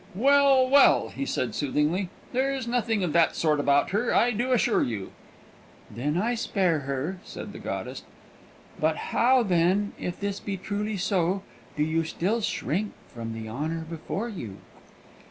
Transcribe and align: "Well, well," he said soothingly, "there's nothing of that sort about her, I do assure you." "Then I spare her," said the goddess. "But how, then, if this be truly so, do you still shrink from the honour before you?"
"Well, 0.15 0.67
well," 0.67 1.09
he 1.09 1.27
said 1.27 1.53
soothingly, 1.53 2.09
"there's 2.33 2.67
nothing 2.67 3.03
of 3.03 3.13
that 3.13 3.35
sort 3.35 3.59
about 3.59 3.91
her, 3.91 4.15
I 4.15 4.31
do 4.31 4.51
assure 4.51 4.81
you." 4.81 5.11
"Then 5.91 6.17
I 6.17 6.33
spare 6.33 6.79
her," 6.79 7.19
said 7.23 7.53
the 7.53 7.59
goddess. 7.59 8.01
"But 8.79 8.95
how, 9.13 9.43
then, 9.43 9.93
if 9.99 10.19
this 10.19 10.39
be 10.39 10.57
truly 10.57 10.97
so, 10.97 11.43
do 11.77 11.83
you 11.83 12.03
still 12.03 12.41
shrink 12.41 12.93
from 13.13 13.33
the 13.33 13.47
honour 13.47 13.81
before 13.87 14.27
you?" 14.27 14.57